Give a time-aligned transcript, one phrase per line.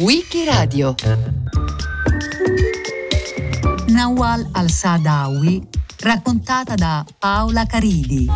[0.00, 0.94] Wikiradio
[3.86, 5.66] Nawal al-Saadawi,
[6.00, 8.28] raccontata da Paola Caridi.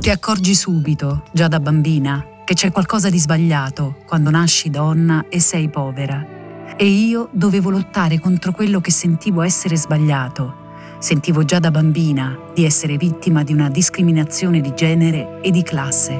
[0.00, 5.40] Ti accorgi subito, già da bambina, che c'è qualcosa di sbagliato quando nasci donna e
[5.40, 6.35] sei povera.
[6.78, 10.64] E io dovevo lottare contro quello che sentivo essere sbagliato.
[10.98, 16.12] Sentivo già da bambina di essere vittima di una discriminazione di genere e di classe.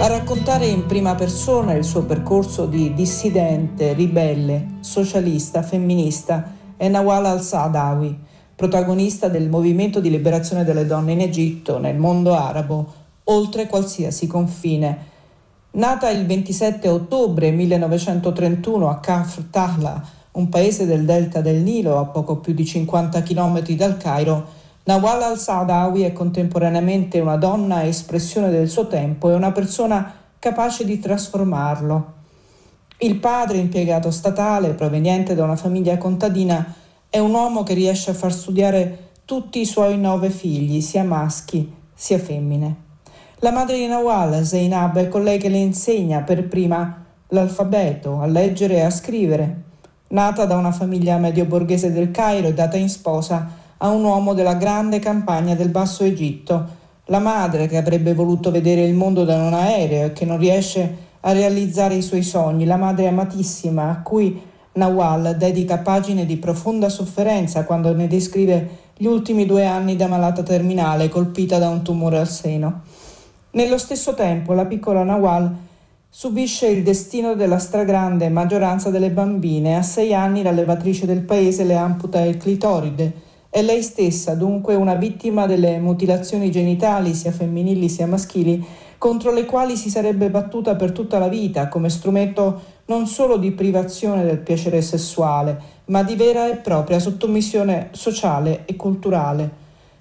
[0.00, 7.26] A raccontare in prima persona il suo percorso di dissidente, ribelle, socialista, femminista è Nawal
[7.26, 8.18] al-Saadawi,
[8.56, 12.92] protagonista del movimento di liberazione delle donne in Egitto, nel mondo arabo,
[13.24, 15.08] oltre qualsiasi confine.
[15.72, 22.06] Nata il 27 ottobre 1931 a Kafr Tahla, un paese del delta del Nilo a
[22.06, 28.68] poco più di 50 km dal Cairo, Nawal al-Saadawi è contemporaneamente una donna espressione del
[28.68, 32.14] suo tempo e una persona capace di trasformarlo.
[32.98, 36.74] Il padre, impiegato statale, proveniente da una famiglia contadina,
[37.08, 41.72] è un uomo che riesce a far studiare tutti i suoi nove figli, sia maschi
[41.94, 42.89] sia femmine.
[43.42, 48.74] La madre di Nawal, Zainab, è colei che le insegna per prima l'alfabeto, a leggere
[48.74, 49.62] e a scrivere.
[50.08, 54.34] Nata da una famiglia medio borghese del Cairo e data in sposa a un uomo
[54.34, 56.68] della grande campagna del Basso Egitto,
[57.06, 60.96] la madre che avrebbe voluto vedere il mondo da un aereo e che non riesce
[61.20, 64.38] a realizzare i suoi sogni, la madre amatissima a cui
[64.72, 70.42] Nawal dedica pagine di profonda sofferenza quando ne descrive gli ultimi due anni da malata
[70.42, 72.82] terminale colpita da un tumore al seno.
[73.52, 75.52] Nello stesso tempo la piccola Nawal
[76.08, 79.76] subisce il destino della stragrande maggioranza delle bambine.
[79.76, 83.12] A sei anni la levatrice del paese le amputa il clitoride.
[83.50, 88.64] È lei stessa, dunque, una vittima delle mutilazioni genitali, sia femminili sia maschili,
[88.98, 93.50] contro le quali si sarebbe battuta per tutta la vita come strumento non solo di
[93.50, 99.59] privazione del piacere sessuale, ma di vera e propria sottomissione sociale e culturale.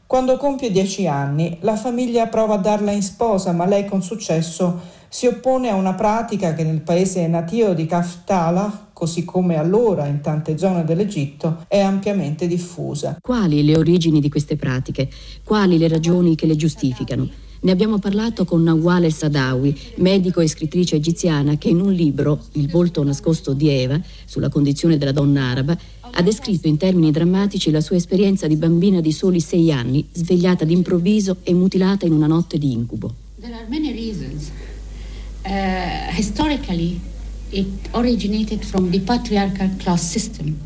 [0.10, 4.80] Quando compie dieci anni, la famiglia prova a darla in sposa, ma lei con successo
[5.08, 10.22] si oppone a una pratica che nel paese natio di Kaftala, così come allora in
[10.22, 13.20] tante zone dell'Egitto, è ampiamente diffusa.
[13.22, 15.10] Quali le origini di queste pratiche?
[15.44, 17.30] Quali le ragioni che le giustificano?
[17.62, 22.46] Ne abbiamo parlato con Nawal El Sadawi, medico e scrittrice egiziana che in un libro,
[22.54, 25.78] Il volto nascosto di Eva, sulla condizione della donna araba,
[26.10, 30.64] ha descritto in termini drammatici la sua esperienza di bambina di soli sei anni, svegliata
[30.64, 33.14] d'improvviso e mutilata in una notte di incubo.
[33.42, 34.52] There are many reasons.
[35.46, 36.98] Uh, historically,
[37.50, 40.58] it originated from the patriarchal class system.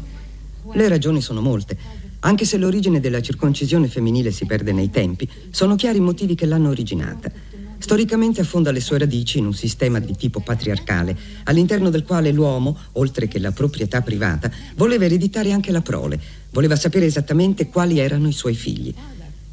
[0.72, 2.03] Le ragioni sono molte.
[2.26, 6.46] Anche se l'origine della circoncisione femminile si perde nei tempi, sono chiari i motivi che
[6.46, 7.30] l'hanno originata.
[7.78, 12.78] Storicamente affonda le sue radici in un sistema di tipo patriarcale, all'interno del quale l'uomo,
[12.94, 16.18] oltre che la proprietà privata, voleva ereditare anche la prole,
[16.52, 18.94] voleva sapere esattamente quali erano i suoi figli.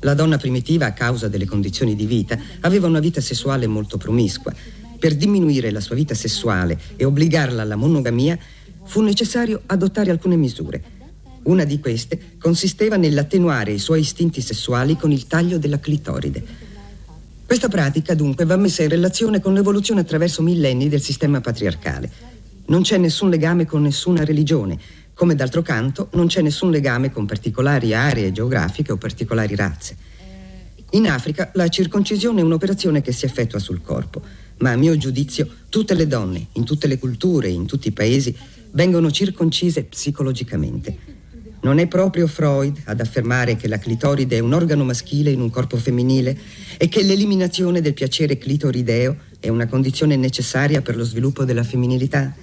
[0.03, 4.55] La donna primitiva, a causa delle condizioni di vita, aveva una vita sessuale molto promiscua.
[4.97, 8.39] Per diminuire la sua vita sessuale e obbligarla alla monogamia,
[8.85, 10.99] fu necessario adottare alcune misure.
[11.43, 16.45] Una di queste consisteva nell'attenuare i suoi istinti sessuali con il taglio della clitoride.
[17.47, 22.11] Questa pratica dunque va messa in relazione con l'evoluzione attraverso millenni del sistema patriarcale.
[22.67, 24.79] Non c'è nessun legame con nessuna religione,
[25.15, 29.97] come d'altro canto non c'è nessun legame con particolari aree geografiche o particolari razze.
[30.91, 34.23] In Africa la circoncisione è un'operazione che si effettua sul corpo,
[34.59, 38.37] ma a mio giudizio tutte le donne, in tutte le culture, in tutti i paesi,
[38.73, 41.10] vengono circoncise psicologicamente.
[41.63, 45.51] Non è proprio Freud ad affermare che la clitoride è un organo maschile in un
[45.51, 46.37] corpo femminile
[46.79, 52.35] e che l'eliminazione del piacere clitorideo è una condizione necessaria per lo sviluppo della femminilità?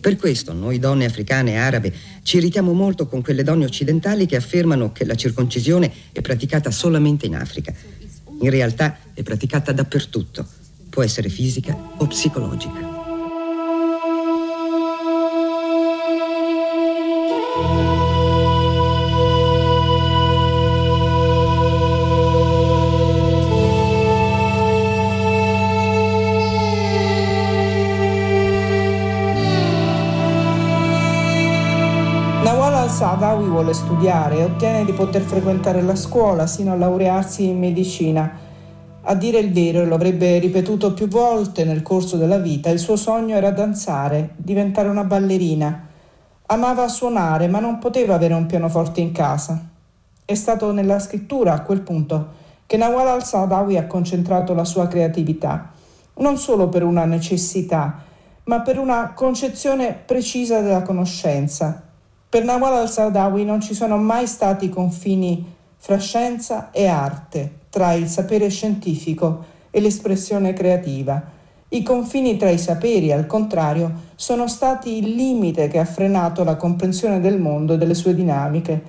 [0.00, 1.92] Per questo noi donne africane e arabe
[2.22, 7.26] ci irritiamo molto con quelle donne occidentali che affermano che la circoncisione è praticata solamente
[7.26, 7.72] in Africa.
[8.40, 10.44] In realtà è praticata dappertutto.
[10.90, 12.91] Può essere fisica o psicologica.
[33.72, 38.38] Vuole studiare e ottiene di poter frequentare la scuola sino a laurearsi in medicina.
[39.04, 42.96] A dire il vero, lo avrebbe ripetuto più volte nel corso della vita, il suo
[42.96, 45.88] sogno era danzare, diventare una ballerina.
[46.46, 49.60] Amava suonare, ma non poteva avere un pianoforte in casa.
[50.24, 55.70] È stato nella scrittura, a quel punto, che Nawal al-Saadawi ha concentrato la sua creatività,
[56.18, 58.02] non solo per una necessità,
[58.44, 61.86] ma per una concezione precisa della conoscenza.
[62.32, 68.08] Per Nawal al-Saadawi non ci sono mai stati confini fra scienza e arte, tra il
[68.08, 71.22] sapere scientifico e l'espressione creativa.
[71.68, 76.56] I confini tra i saperi, al contrario, sono stati il limite che ha frenato la
[76.56, 78.82] comprensione del mondo e delle sue dinamiche.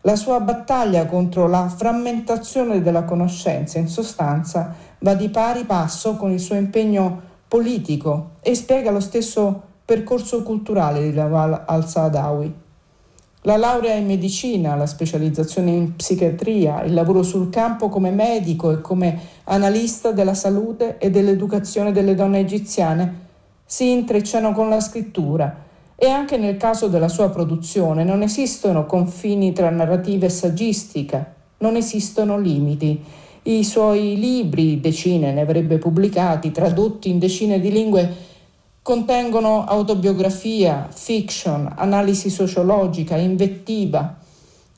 [0.00, 6.30] La sua battaglia contro la frammentazione della conoscenza, in sostanza, va di pari passo con
[6.30, 12.64] il suo impegno politico e spiega lo stesso percorso culturale di Laval al-Saadawi.
[13.46, 18.80] La laurea in medicina, la specializzazione in psichiatria, il lavoro sul campo come medico e
[18.80, 23.20] come analista della salute e dell'educazione delle donne egiziane
[23.64, 25.62] si intrecciano con la scrittura
[25.94, 31.76] e anche nel caso della sua produzione non esistono confini tra narrativa e saggistica, non
[31.76, 33.00] esistono limiti.
[33.44, 38.12] I suoi libri, decine ne avrebbe pubblicati, tradotti in decine di lingue,
[38.86, 44.14] contengono autobiografia, fiction, analisi sociologica, invettiva.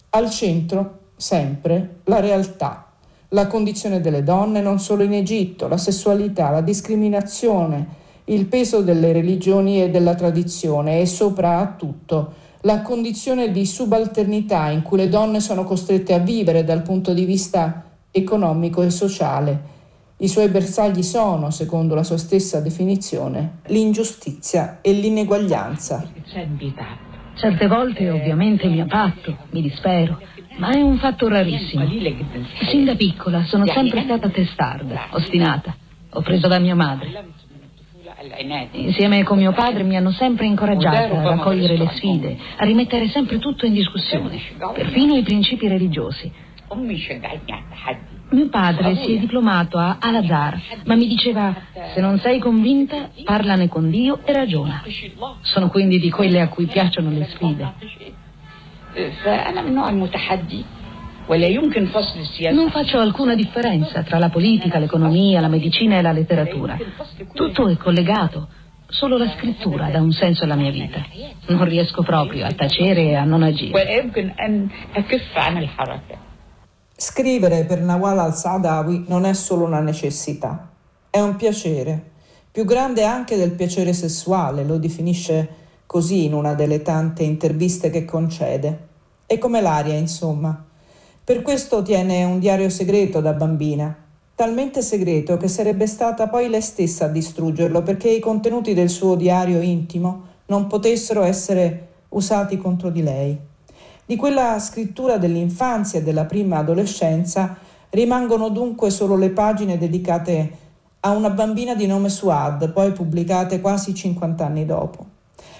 [0.09, 2.87] Al centro, sempre, la realtà,
[3.29, 7.87] la condizione delle donne non solo in Egitto, la sessualità, la discriminazione,
[8.25, 12.33] il peso delle religioni e della tradizione e soprattutto
[12.63, 17.27] la condizione di subalternità in cui le donne sono costrette a vivere dal punto di
[17.27, 19.77] vista economico e sociale.
[20.21, 26.11] I suoi bersagli sono, secondo la sua stessa definizione, l'ingiustizia e l'ineguaglianza.
[27.35, 30.21] Certe volte ovviamente mi abbatto, mi dispero,
[30.57, 31.87] ma è un fatto rarissimo.
[32.69, 35.77] Sin da piccola sono sempre stata testarda, ostinata.
[36.11, 37.25] Ho preso da mia madre.
[38.73, 43.39] Insieme con mio padre mi hanno sempre incoraggiata a raccogliere le sfide, a rimettere sempre
[43.39, 44.37] tutto in discussione,
[44.75, 46.33] perfino i principi religiosi.
[48.31, 51.55] Mio padre si è diplomato a Al-Azhar, ma mi diceva,
[51.95, 54.83] se non sei convinta, parlane con Dio e ragiona.
[55.41, 57.75] Sono quindi di quelle a cui piacciono le sfide.
[62.53, 66.77] Non faccio alcuna differenza tra la politica, l'economia, la medicina e la letteratura.
[67.33, 68.49] Tutto è collegato.
[68.91, 71.05] Solo la scrittura dà un senso alla mia vita.
[71.49, 73.73] Non riesco proprio a tacere e a non agire.
[77.01, 80.69] Scrivere per Nawal al-Saadawi non è solo una necessità,
[81.09, 82.11] è un piacere,
[82.51, 85.49] più grande anche del piacere sessuale, lo definisce
[85.87, 88.87] così in una delle tante interviste che concede.
[89.27, 90.67] È come l'aria, insomma.
[91.23, 93.97] Per questo tiene un diario segreto da bambina,
[94.35, 99.15] talmente segreto che sarebbe stata poi lei stessa a distruggerlo perché i contenuti del suo
[99.15, 103.48] diario intimo non potessero essere usati contro di lei.
[104.09, 107.59] Di quella scrittura dell'infanzia e della prima adolescenza
[107.91, 110.51] rimangono dunque solo le pagine dedicate
[111.01, 115.05] a una bambina di nome Suad, poi pubblicate quasi 50 anni dopo.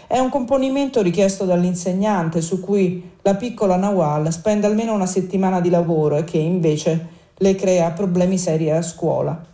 [0.07, 5.69] È un componimento richiesto dall'insegnante su cui la piccola Nawal spende almeno una settimana di
[5.69, 9.45] lavoro e che invece le crea problemi seri a scuola.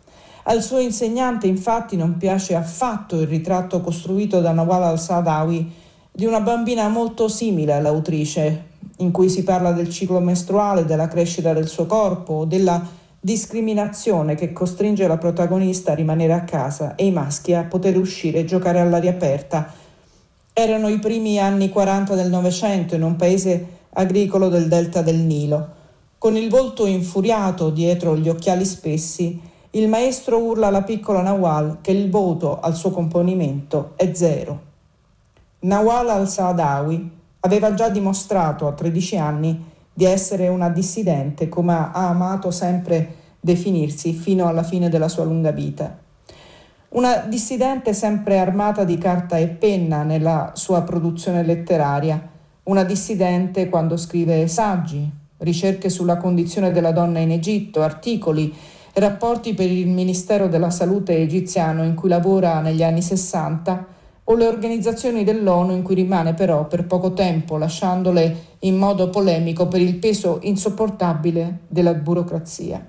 [0.44, 5.82] Al suo insegnante infatti non piace affatto il ritratto costruito da Nawal al-Sadawi
[6.12, 11.52] di una bambina molto simile all'autrice, in cui si parla del ciclo mestruale, della crescita
[11.52, 12.86] del suo corpo, della
[13.18, 18.40] discriminazione che costringe la protagonista a rimanere a casa e i maschi a poter uscire
[18.40, 19.72] e giocare all'aria aperta
[20.52, 25.68] erano i primi anni 40 del Novecento in un paese agricolo del delta del Nilo.
[26.16, 31.90] Con il volto infuriato dietro gli occhiali spessi, il maestro urla alla piccola Nawal che
[31.90, 34.60] il voto al suo componimento è zero.
[35.60, 37.10] Nawal al-Saadawi
[37.44, 44.12] aveva già dimostrato a 13 anni di essere una dissidente, come ha amato sempre definirsi
[44.12, 45.98] fino alla fine della sua lunga vita.
[46.90, 52.30] Una dissidente sempre armata di carta e penna nella sua produzione letteraria,
[52.64, 58.54] una dissidente quando scrive saggi, ricerche sulla condizione della donna in Egitto, articoli,
[58.94, 63.93] rapporti per il Ministero della Salute egiziano in cui lavora negli anni 60
[64.24, 69.68] o le organizzazioni dell'ONU in cui rimane però per poco tempo, lasciandole in modo polemico
[69.68, 72.84] per il peso insopportabile della burocrazia.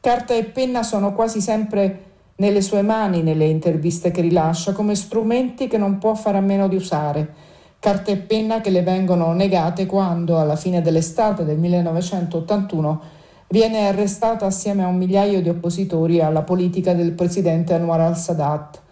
[0.00, 2.02] Carta e penna sono quasi sempre
[2.36, 6.68] nelle sue mani nelle interviste che rilascia come strumenti che non può fare a meno
[6.68, 7.32] di usare,
[7.78, 13.00] carta e penna che le vengono negate quando, alla fine dell'estate del 1981,
[13.48, 18.82] viene arrestata assieme a un migliaio di oppositori alla politica del presidente Anwar al-Sadat.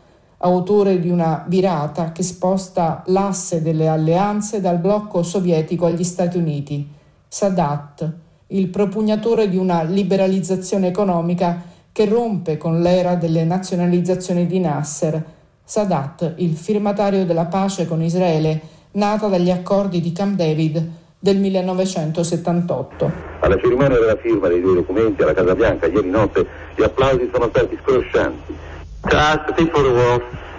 [0.45, 6.87] Autore di una virata che sposta l'asse delle alleanze dal blocco sovietico agli Stati Uniti.
[7.27, 8.13] Sadat,
[8.49, 15.25] il propugnatore di una liberalizzazione economica che rompe con l'era delle nazionalizzazioni di Nasser.
[15.65, 18.61] Sadat, il firmatario della pace con Israele,
[18.93, 23.13] nata dagli accordi di Camp David del 1978.
[23.41, 26.47] Alla cerimonia della firma dei due documenti alla Casa Bianca ieri notte
[26.77, 28.73] gli applausi sono stati scroscianti.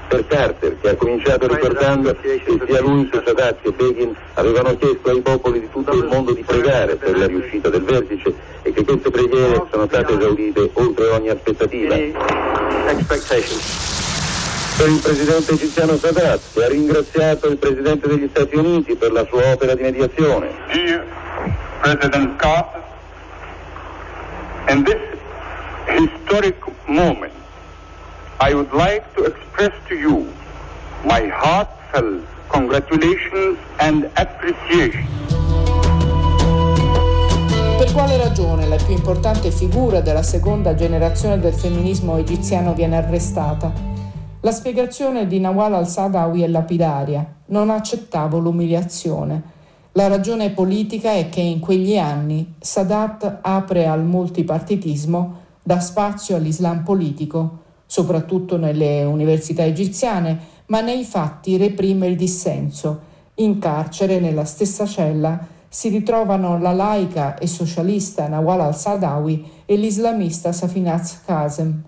[0.08, 5.10] Per Carter, che ha cominciato ricordando che sia lui che Sadat che Begin avevano chiesto
[5.10, 8.84] ai popoli di tutto il mondo di pregare per la riuscita del vertice e che
[8.86, 11.96] queste preghiere sono state esaudite oltre ogni aspettativa.
[14.78, 19.25] Per il presidente egiziano Sadat, che ha ringraziato il presidente degli Stati Uniti per la
[19.28, 20.52] sua opera di mediazione.
[20.72, 21.04] Dear
[21.82, 22.84] President Carter,
[24.70, 24.98] in this
[25.88, 27.35] historic moment,
[28.42, 30.27] I would like to express to you
[31.06, 35.06] my heartfelt congratulations and appreciation.
[37.77, 43.72] Per quale ragione la più importante figura della seconda generazione del femminismo egiziano viene arrestata?
[44.42, 47.25] La spiegazione di Nawal al-Sadawi è lapidaria.
[47.48, 49.54] Non accettavo l'umiliazione.
[49.94, 56.84] La ragione politica è che in quegli anni Sadat apre al multipartitismo, dà spazio all'Islam
[56.84, 63.13] politico, soprattutto nelle università egiziane, ma nei fatti reprime il dissenso.
[63.36, 70.54] In carcere, nella stessa cella, si ritrovano la laica e socialista Nawal al-Sadawi e l'islamista
[70.54, 71.84] Safinaz Kazem.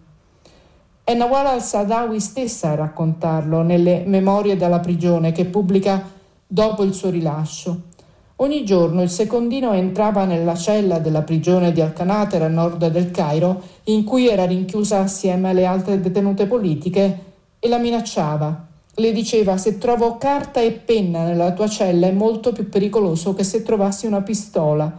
[1.04, 6.04] È Nawal al-Sadawi stessa a raccontarlo nelle Memorie dalla prigione che pubblica
[6.46, 7.84] dopo il suo rilascio.
[8.40, 13.60] Ogni giorno il secondino entrava nella cella della prigione di Al-Qanater a nord del Cairo,
[13.86, 17.24] in cui era rinchiusa assieme alle altre detenute politiche,
[17.58, 18.66] e la minacciava.
[18.94, 23.44] Le diceva se trovo carta e penna nella tua cella è molto più pericoloso che
[23.44, 24.96] se trovassi una pistola.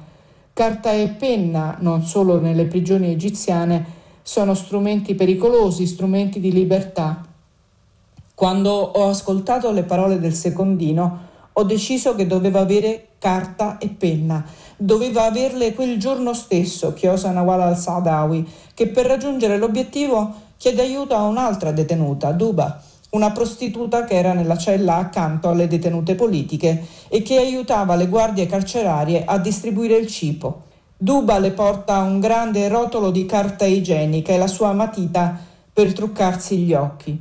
[0.52, 3.87] Carta e penna, non solo nelle prigioni egiziane,
[4.23, 7.25] sono strumenti pericolosi, strumenti di libertà.
[8.35, 11.26] Quando ho ascoltato le parole del secondino,
[11.59, 14.45] ho deciso che doveva avere carta e penna.
[14.77, 21.27] Doveva averle quel giorno stesso, chiosa Nawal al-Sadawi, che per raggiungere l'obiettivo chiede aiuto a
[21.27, 27.38] un'altra detenuta, Duba, una prostituta che era nella cella accanto alle detenute politiche e che
[27.38, 30.62] aiutava le guardie carcerarie a distribuire il cibo.
[30.97, 35.37] Duba le porta un grande rotolo di carta igienica e la sua matita
[35.73, 37.21] per truccarsi gli occhi.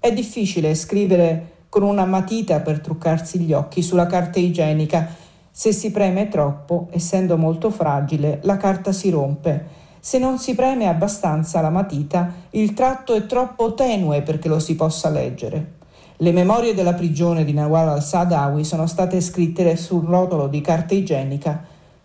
[0.00, 5.08] È difficile scrivere con una matita per truccarsi gli occhi sulla carta igienica.
[5.50, 9.84] Se si preme troppo, essendo molto fragile, la carta si rompe.
[10.00, 14.76] Se non si preme abbastanza la matita, il tratto è troppo tenue perché lo si
[14.76, 15.74] possa leggere.
[16.18, 21.62] Le memorie della prigione di Nawal al-Sadawi sono state scritte sul rotolo di carta igienica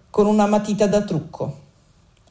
[0.09, 1.59] con una matita da trucco.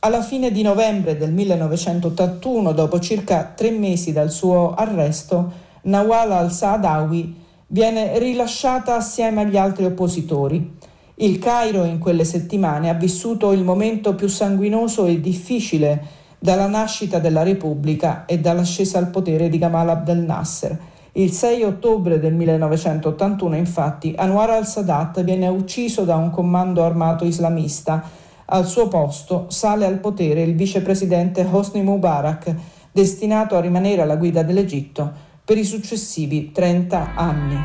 [0.00, 5.50] Alla fine di novembre del 1981, dopo circa tre mesi dal suo arresto,
[5.82, 7.34] Nawal al-Saadawi
[7.68, 10.76] viene rilasciata assieme agli altri oppositori.
[11.14, 17.18] Il Cairo in quelle settimane ha vissuto il momento più sanguinoso e difficile dalla nascita
[17.18, 20.78] della Repubblica e dall'ascesa al potere di Gamal Abdel Nasser.
[21.12, 28.02] Il 6 ottobre del 1981, infatti, Anwar al-Sadat viene ucciso da un comando armato islamista.
[28.46, 32.54] Al suo posto sale al potere il vicepresidente Hosni Mubarak,
[32.92, 37.56] destinato a rimanere alla guida dell'Egitto per i successivi 30 anni.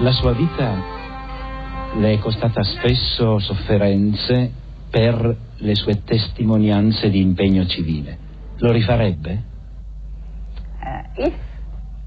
[0.00, 0.76] La sua vita
[1.94, 4.52] le è costata spesso sofferenze
[4.90, 8.18] per le sue testimonianze di impegno civile.
[8.58, 9.42] Lo rifarebbe?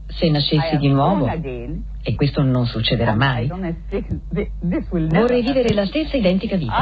[0.06, 6.76] Se nascessi di nuovo, e questo non succederà mai, vorrei vivere la stessa identica vita.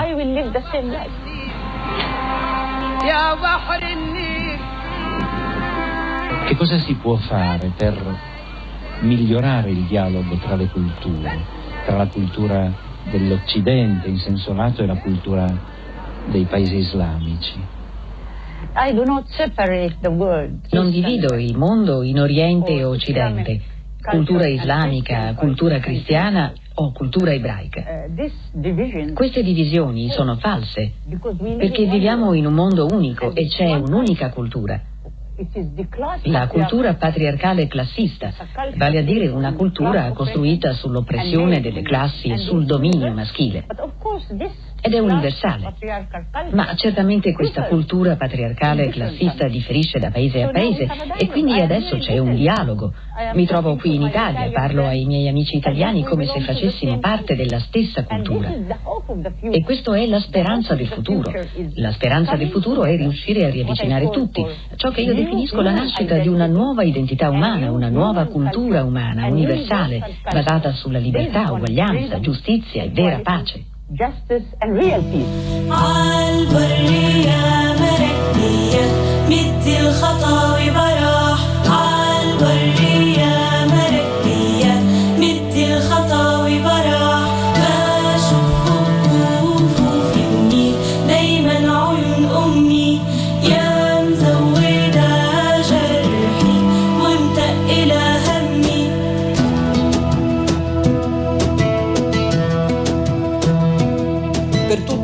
[6.47, 7.93] Che cosa si può fare per
[9.01, 11.37] migliorare il dialogo tra le culture,
[11.85, 12.71] tra la cultura
[13.11, 15.45] dell'Occidente in senso lato e la cultura
[16.31, 17.63] dei paesi islamici?
[20.71, 23.61] Non divido il mondo in Oriente e Occidente,
[24.01, 27.83] cultura islamica, cultura cristiana o cultura ebraica.
[29.13, 30.93] Queste divisioni sono false
[31.57, 34.81] perché viviamo in un mondo unico e c'è un'unica cultura.
[36.23, 38.33] La cultura patriarcale classista,
[38.75, 43.65] vale a dire una cultura costruita sull'oppressione delle classi e sul dominio maschile.
[44.85, 45.73] Ed è universale.
[46.51, 50.87] Ma certamente questa cultura patriarcale e classista differisce da paese a paese
[51.17, 52.93] e quindi adesso c'è un dialogo.
[53.33, 57.59] Mi trovo qui in Italia, parlo ai miei amici italiani come se facessimo parte della
[57.59, 58.53] stessa cultura.
[59.49, 61.31] E questo è la speranza del futuro.
[61.75, 66.17] La speranza del futuro è riuscire a riavvicinare tutti, ciò che io definisco la nascita
[66.19, 72.83] di una nuova identità umana, una nuova cultura umana, universale, basata sulla libertà, uguaglianza, giustizia
[72.83, 73.73] e vera pace.
[73.93, 75.65] Justice and real peace.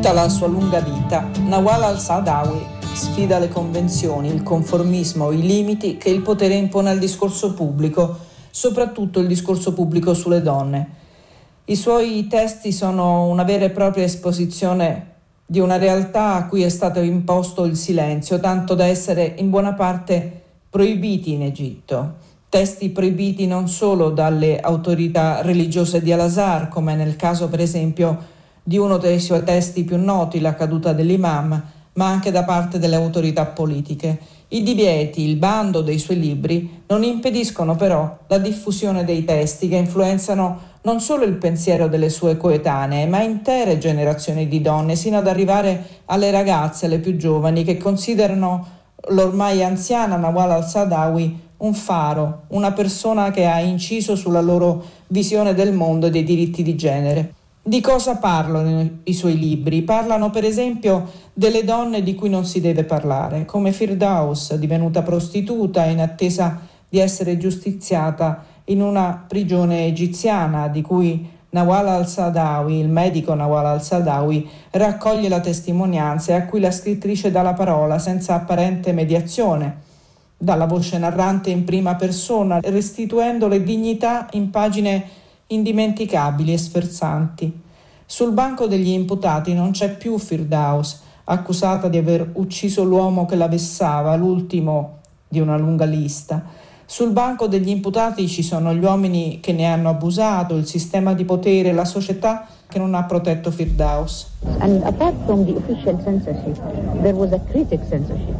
[0.02, 6.08] Tutta la sua lunga vita, Nawal al-Saadawi sfida le convenzioni, il conformismo, i limiti che
[6.08, 8.18] il potere impone al discorso pubblico,
[8.50, 10.88] soprattutto il discorso pubblico sulle donne.
[11.66, 15.10] I suoi testi sono una vera e propria esposizione
[15.46, 19.74] di una realtà a cui è stato imposto il silenzio, tanto da essere in buona
[19.74, 22.14] parte proibiti in Egitto.
[22.48, 28.31] Testi proibiti non solo dalle autorità religiose di Al-Azhar, come nel caso per esempio
[28.62, 31.62] di uno dei suoi testi più noti, La caduta dell'imam,
[31.94, 34.18] ma anche da parte delle autorità politiche.
[34.48, 39.76] I divieti, il bando dei suoi libri non impediscono però la diffusione dei testi che
[39.76, 45.26] influenzano non solo il pensiero delle sue coetanee, ma intere generazioni di donne, sino ad
[45.26, 48.66] arrivare alle ragazze, alle più giovani, che considerano
[49.08, 55.72] l'ormai anziana Nawal al-Sadawi un faro, una persona che ha inciso sulla loro visione del
[55.72, 57.34] mondo e dei diritti di genere.
[57.64, 59.82] Di cosa parlano i suoi libri?
[59.82, 65.84] Parlano per esempio delle donne di cui non si deve parlare, come Firdaus, divenuta prostituta
[65.84, 73.32] in attesa di essere giustiziata in una prigione egiziana di cui Nawal al-Sadawi, il medico
[73.32, 78.90] Nawal al-Sadawi, raccoglie la testimonianza e a cui la scrittrice dà la parola senza apparente
[78.92, 79.82] mediazione,
[80.36, 87.60] dalla voce narrante in prima persona, restituendole dignità in pagine indimenticabili e sferzanti.
[88.04, 93.48] Sul banco degli imputati non c'è più Firdaus, accusata di aver ucciso l'uomo che la
[93.48, 96.42] vessava, l'ultimo di una lunga lista.
[96.84, 101.24] Sul banco degli imputati ci sono gli uomini che ne hanno abusato, il sistema di
[101.24, 104.26] potere, la società che non ha protetto Firdaus.
[104.58, 106.60] And apart from the official censorship,
[107.00, 108.34] there was a critic censorship.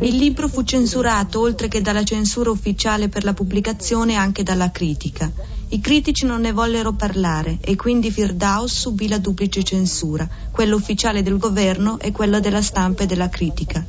[0.00, 5.30] Il libro fu censurato oltre che dalla censura ufficiale per la pubblicazione anche dalla critica.
[5.70, 11.22] I critici non ne vollero parlare e quindi Firdaus subì la duplice censura, quella ufficiale
[11.22, 13.84] del governo e quella della stampa e della critica.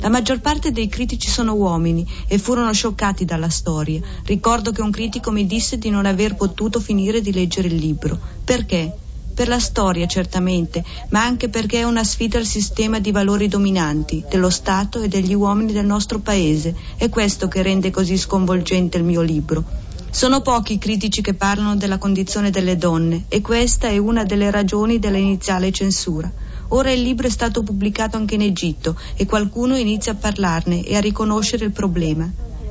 [0.00, 4.00] La maggior parte dei critici sono uomini e furono scioccati dalla storia.
[4.24, 8.18] Ricordo che un critico mi disse di non aver potuto finire di leggere il libro.
[8.42, 8.94] Perché?
[9.38, 14.24] per la storia certamente, ma anche perché è una sfida al sistema di valori dominanti
[14.28, 16.74] dello Stato e degli uomini del nostro paese.
[16.96, 19.87] È questo che rende così sconvolgente il mio libro.
[20.10, 24.50] Sono pochi i critici che parlano della condizione delle donne e questa è una delle
[24.50, 26.32] ragioni dell'iniziale censura.
[26.68, 30.96] Ora il libro è stato pubblicato anche in Egitto e qualcuno inizia a parlarne e
[30.96, 32.28] a riconoscere il problema.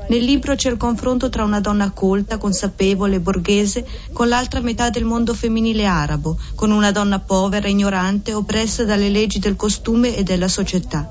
[0.09, 5.05] Nel libro c'è il confronto tra una donna colta, consapevole, borghese, con l'altra metà del
[5.05, 10.47] mondo femminile arabo, con una donna povera, ignorante, oppressa dalle leggi del costume e della
[10.47, 11.09] società.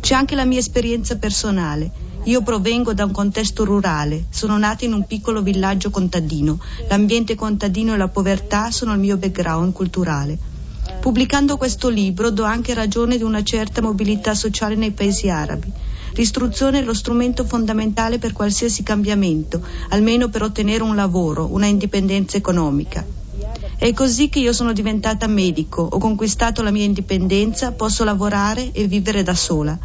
[0.00, 1.90] C'è anche la mia esperienza personale.
[2.26, 6.58] Io provengo da un contesto rurale, sono nata in un piccolo villaggio contadino.
[6.88, 10.38] L'ambiente contadino e la povertà sono il mio background culturale.
[11.00, 15.70] Pubblicando questo libro do anche ragione di una certa mobilità sociale nei paesi arabi.
[16.14, 19.60] L'istruzione è lo strumento fondamentale per qualsiasi cambiamento,
[19.90, 23.04] almeno per ottenere un lavoro, una indipendenza economica.
[23.76, 28.86] È così che io sono diventata medico, ho conquistato la mia indipendenza, posso lavorare e
[28.86, 29.78] vivere da sola.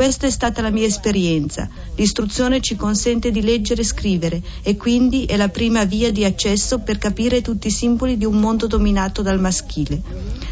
[0.00, 1.68] Questa è stata la mia esperienza.
[1.94, 6.78] L'istruzione ci consente di leggere e scrivere e quindi è la prima via di accesso
[6.78, 10.00] per capire tutti i simboli di un mondo dominato dal maschile.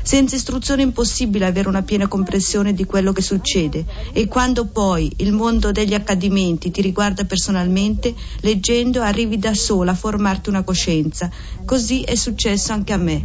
[0.02, 5.10] Senza istruzione è impossibile avere una piena comprensione di quello che succede e quando poi
[5.16, 11.30] il mondo degli accadimenti ti riguarda personalmente, leggendo arrivi da sola a formarti una coscienza.
[11.64, 13.24] Così è successo anche a me.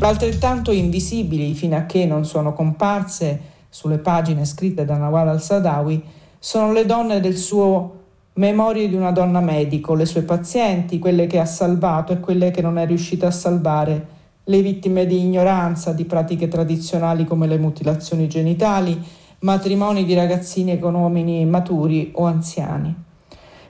[0.00, 6.02] Altrettanto invisibili fino a che non sono comparse sulle pagine scritte da Nawal al-Sadawi
[6.38, 7.96] sono le donne del suo
[8.36, 12.60] Memorie di una donna medico, le sue pazienti, quelle che ha salvato e quelle che
[12.60, 14.06] non è riuscita a salvare
[14.44, 19.02] le vittime di ignoranza, di pratiche tradizionali come le mutilazioni genitali,
[19.38, 22.94] matrimoni di ragazzini con uomini maturi o anziani,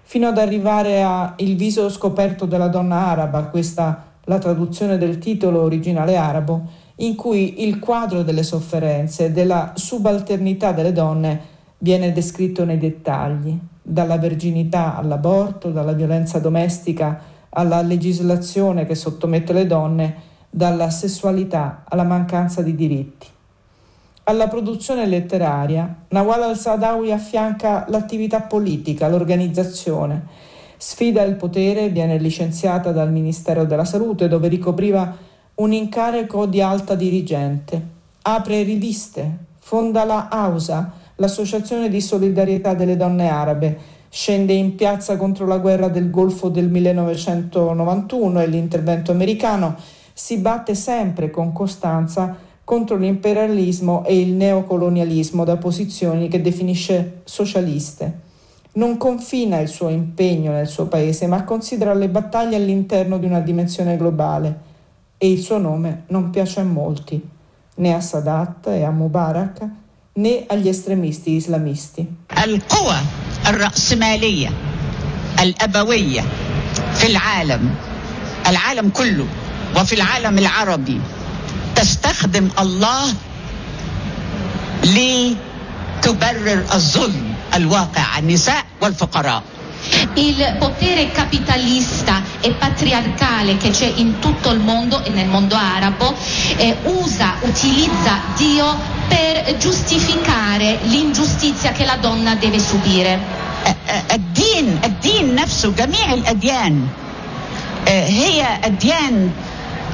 [0.02, 5.62] fino ad arrivare a Il viso scoperto della donna araba, questa la traduzione del titolo
[5.62, 6.62] originale arabo,
[6.96, 14.16] in cui il quadro delle sofferenze, della subalternità delle donne viene descritto nei dettagli, dalla
[14.16, 20.14] verginità all'aborto, dalla violenza domestica alla legislazione che sottomette le donne,
[20.48, 23.26] dalla sessualità alla mancanza di diritti.
[24.24, 30.26] Alla produzione letteraria, Nawal al-Sadawi affianca l'attività politica, l'organizzazione.
[30.78, 35.16] Sfida il potere, viene licenziata dal Ministero della Salute dove ricopriva
[35.56, 37.80] un incarico di alta dirigente.
[38.22, 43.78] Apre riviste, fonda la AUSA, l'Associazione di Solidarietà delle Donne Arabe,
[44.10, 49.76] scende in piazza contro la guerra del Golfo del 1991 e l'intervento americano,
[50.12, 58.24] si batte sempre con costanza contro l'imperialismo e il neocolonialismo da posizioni che definisce socialiste.
[58.72, 63.40] Non confina il suo impegno nel suo paese, ma considera le battaglie all'interno di una
[63.40, 64.74] dimensione globale
[65.18, 67.20] e il suo nome non piace a molti,
[67.76, 69.68] né a Sadat e a Mubarak,
[70.14, 72.06] né agli estremisti islamisti.
[72.44, 72.96] القوى
[73.46, 74.50] الرأسمالية
[75.40, 76.24] الأبوية
[76.94, 77.74] في العالم
[78.48, 79.26] العالم كله
[79.76, 81.00] وفي العالم العربي
[81.76, 83.14] تستخدم الله
[84.84, 89.42] لتبرر الظلم الواقع على النساء والفقراء
[90.15, 96.13] il potere capitalista e patriarcale che c'è in tutto il mondo e nel mondo arabo
[96.57, 103.39] eh, usa, utilizza Dio per giustificare l'ingiustizia che la donna deve subire.
[104.13, 106.87] الدين الدين نفسه جميع الأديان
[107.87, 109.31] هي أديان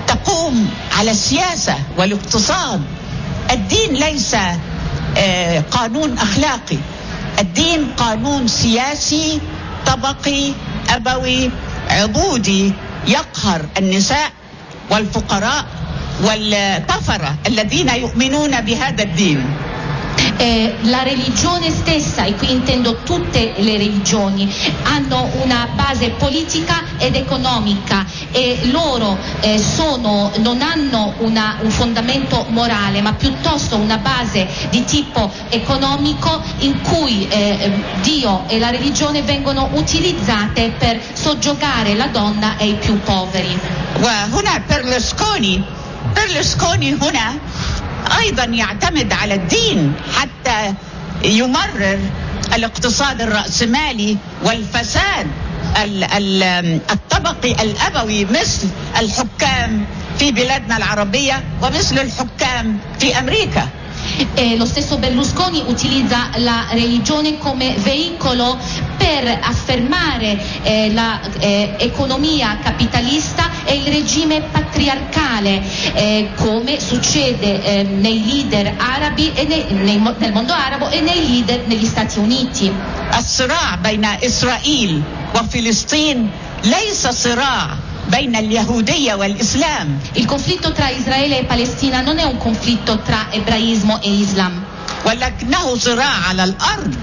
[0.08, 2.82] تقوم على السياسة والاقتصاد
[3.52, 4.36] الدين ليس
[5.72, 6.78] قانون أخلاقي
[7.39, 9.39] الدين قانون سياسي
[9.87, 10.53] طبقي
[10.90, 11.51] أبوي
[11.90, 12.73] عبودي
[13.07, 14.31] يقهر النساء
[14.90, 15.64] والفقراء
[16.25, 19.45] والكفرة الذين يؤمنون بهذا الدين.
[20.42, 24.52] eh, la religione stessa, e qui intendo tutte le religioni,
[24.83, 32.46] hanno una base politica ed economica e loro eh, sono, non hanno una, un fondamento
[32.48, 37.70] morale ma piuttosto una base di tipo economico in cui eh,
[38.02, 43.57] Dio e la religione vengono utilizzate per soggiogare la donna e i più poveri.
[44.00, 44.28] Wow,
[48.19, 50.75] أيضا يعتمد على الدين حتى
[51.25, 51.99] يمرر
[52.55, 55.27] الاقتصاد الرأسمالي والفساد
[56.91, 58.69] الطبقي الأبوي مثل
[59.01, 59.85] الحكام
[60.19, 63.69] في بلادنا العربية ومثل الحكام في أمريكا.
[64.34, 68.58] Eh, lo stesso Berlusconi utilizza la religione come veicolo
[68.98, 70.91] per affermare eh,
[71.80, 75.62] l'economia eh, capitalista e il regime patriarcale,
[75.93, 81.28] eh, come succede eh, nei leader arabi e nei, nei, nel mondo arabo e nei
[81.28, 82.72] leader negli Stati Uniti.
[83.17, 85.02] الصراع بين إسرائيل
[85.36, 86.30] وفلسطين
[86.63, 87.90] ليس صراع بين اليهودية والإسلام
[90.13, 94.63] Il conflitto tra Israele e Palestina non è un conflitto tra ebraismo e Islam.
[95.06, 96.96] ولكنه صراع على الأرض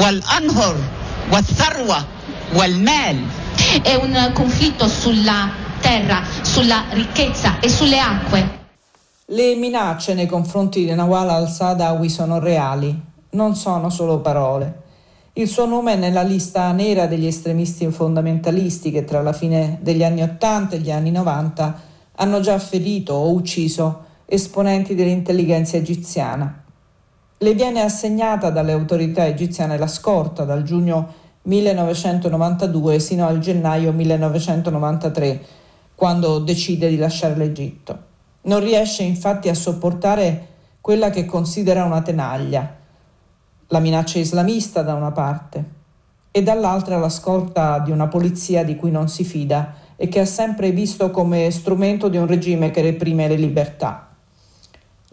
[0.00, 0.76] والأنهر
[1.32, 2.04] والثروة
[2.54, 3.16] والمال
[3.82, 8.56] È un conflitto sulla terra, sulla ricchezza e sulle acque.
[9.26, 12.98] Le minacce nei confronti di Nawal al-Sadawi sono reali,
[13.30, 14.81] non sono solo parole.
[15.35, 20.03] Il suo nome è nella lista nera degli estremisti fondamentalisti che tra la fine degli
[20.03, 21.79] anni 80 e gli anni 90
[22.17, 26.63] hanno già ferito o ucciso esponenti dell'intelligenza egiziana.
[27.39, 35.41] Le viene assegnata dalle autorità egiziane la scorta dal giugno 1992 sino al gennaio 1993,
[35.95, 37.97] quando decide di lasciare l'Egitto.
[38.43, 40.47] Non riesce infatti a sopportare
[40.79, 42.81] quella che considera una tenaglia,
[43.73, 45.81] la minaccia islamista da una parte
[46.29, 50.25] e dall'altra la scorta di una polizia di cui non si fida e che ha
[50.25, 54.09] sempre visto come strumento di un regime che reprime le libertà.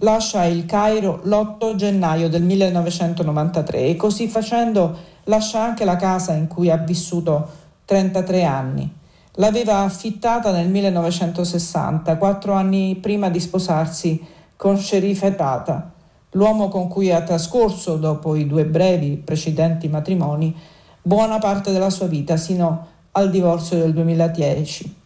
[0.03, 4.94] Lascia il Cairo l'8 gennaio del 1993 e così facendo
[5.25, 7.49] lascia anche la casa in cui ha vissuto
[7.87, 8.94] 33 anni.
[9.37, 14.23] L'aveva affittata nel 1960, quattro anni prima di sposarsi
[14.55, 15.92] con Sheriff Tata,
[16.31, 20.55] l'uomo con cui ha trascorso, dopo i due brevi precedenti matrimoni,
[21.03, 24.97] buona parte della sua vita sino al divorzio del 2010.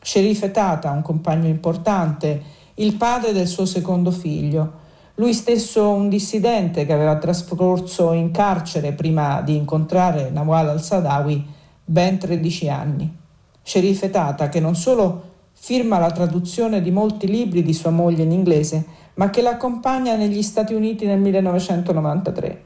[0.00, 2.42] Sheriff Tata, un compagno importante,
[2.74, 8.92] il padre del suo secondo figlio, lui stesso un dissidente che aveva trascorso in carcere
[8.92, 11.44] prima di incontrare Nawal al-Sadawi
[11.84, 13.16] ben 13 anni.
[13.62, 18.30] Sheriff Tata che non solo firma la traduzione di molti libri di sua moglie in
[18.30, 18.84] inglese,
[19.16, 22.64] ma che l'accompagna negli Stati Uniti nel 1993.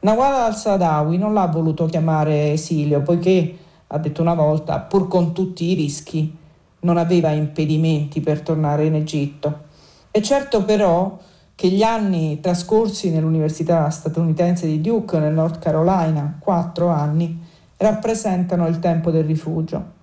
[0.00, 3.56] Nawal al-Sadawi non l'ha voluto chiamare esilio, poiché,
[3.88, 6.36] ha detto una volta, pur con tutti i rischi,
[6.80, 9.68] non aveva impedimenti per tornare in Egitto.
[10.10, 11.18] È certo però
[11.54, 17.38] che gli anni trascorsi nell'Università statunitense di Duke nel North Carolina, quattro anni,
[17.76, 19.98] rappresentano il tempo del rifugio.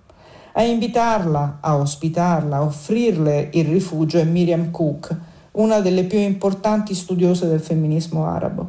[0.58, 5.16] A invitarla, a ospitarla, a offrirle il rifugio è Miriam Cook,
[5.52, 8.66] una delle più importanti studiose del femminismo arabo.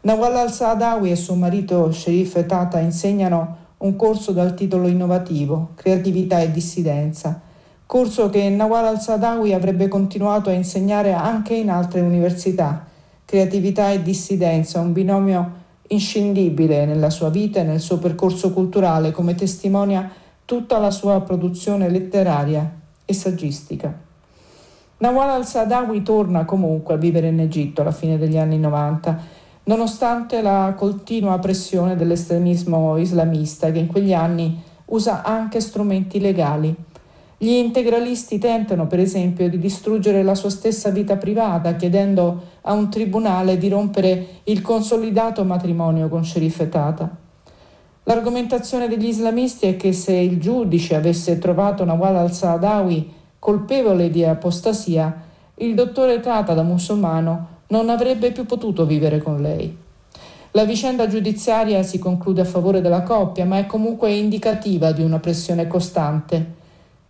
[0.00, 6.50] Nawal al-Saadawi e suo marito Sherif Tata insegnano un corso dal titolo innovativo, Creatività e
[6.50, 7.38] dissidenza,
[7.84, 12.86] corso che Nawal al-Sadawi avrebbe continuato a insegnare anche in altre università.
[13.26, 15.52] Creatività e dissidenza, un binomio
[15.88, 20.10] inscindibile nella sua vita e nel suo percorso culturale, come testimonia
[20.48, 22.72] tutta la sua produzione letteraria
[23.04, 23.94] e saggistica.
[24.96, 29.20] Nawal al-Sadawi torna comunque a vivere in Egitto alla fine degli anni 90,
[29.64, 36.74] nonostante la continua pressione dell'estremismo islamista che in quegli anni usa anche strumenti legali.
[37.36, 42.88] Gli integralisti tentano, per esempio, di distruggere la sua stessa vita privata, chiedendo a un
[42.88, 47.27] tribunale di rompere il consolidato matrimonio con Sherif Tata.
[48.08, 55.24] L'argomentazione degli islamisti è che se il giudice avesse trovato Nawal al-Saadawi colpevole di apostasia,
[55.56, 59.76] il dottore Tata da musulmano non avrebbe più potuto vivere con lei.
[60.52, 65.18] La vicenda giudiziaria si conclude a favore della coppia, ma è comunque indicativa di una
[65.18, 66.54] pressione costante.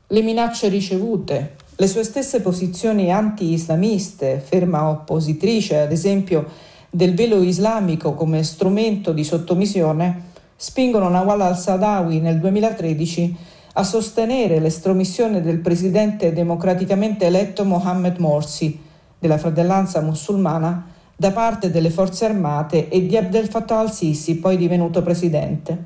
[0.08, 6.44] Le minacce ricevute, le sue stesse posizioni anti-islamiste, ferma oppositrice, ad esempio,
[6.90, 10.27] del velo islamico come strumento di sottomissione,
[10.60, 13.36] spingono Nawal al-Sadawi nel 2013
[13.74, 18.76] a sostenere l'estromissione del presidente democraticamente eletto Mohammed Morsi
[19.16, 25.00] della fratellanza musulmana da parte delle forze armate e di Abdel Fattah al-Sisi, poi divenuto
[25.00, 25.84] presidente.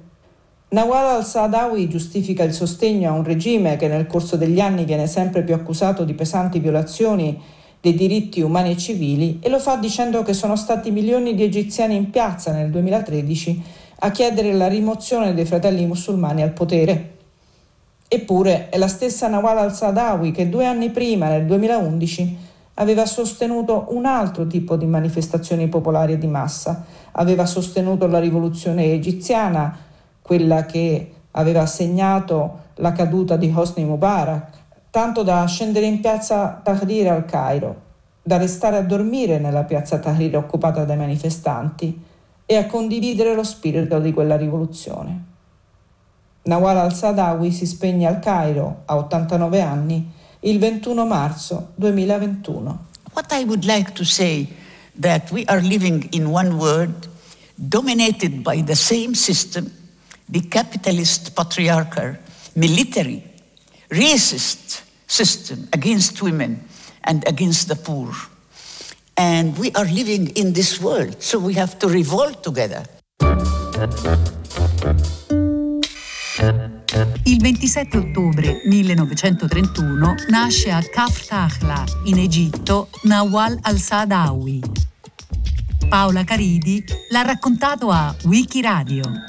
[0.70, 5.42] Nawal al-Sadawi giustifica il sostegno a un regime che nel corso degli anni viene sempre
[5.42, 7.38] più accusato di pesanti violazioni
[7.78, 11.94] dei diritti umani e civili e lo fa dicendo che sono stati milioni di egiziani
[11.94, 13.62] in piazza nel 2013
[14.00, 17.11] a chiedere la rimozione dei fratelli musulmani al potere.
[18.09, 22.37] Eppure è la stessa Nawal al-Sadawi che due anni prima, nel 2011,
[22.74, 29.76] aveva sostenuto un altro tipo di manifestazioni popolari di massa, aveva sostenuto la rivoluzione egiziana,
[30.20, 37.09] quella che aveva segnato la caduta di Hosni Mubarak, tanto da scendere in piazza Tahrir
[37.09, 37.76] al Cairo,
[38.22, 42.11] da restare a dormire nella piazza Tahrir occupata dai manifestanti
[42.52, 45.24] e a condividere lo spirito di quella rivoluzione.
[46.42, 52.86] Nawal al-Sadawi si spegne al Cairo a 89 anni il 21 marzo 2021.
[53.14, 54.46] What I would like to say
[55.00, 57.08] that we are living in one world
[57.54, 59.70] dominated by the same system,
[60.28, 62.16] the capitalist patriarchal
[62.54, 63.22] military
[63.88, 66.60] racist system against women
[67.04, 68.12] and against the poor.
[69.14, 72.83] And we are living in this world, so we have to revolt together.
[77.25, 84.61] Il 27 ottobre 1931 nasce a Kafr in Egitto, Nawal al-Saadawi.
[85.88, 89.25] Paola Caridi l'ha raccontato a Wikiradio.